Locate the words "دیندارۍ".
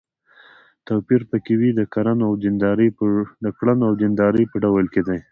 4.01-4.45